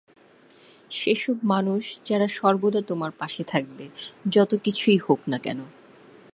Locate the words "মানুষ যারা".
1.43-2.27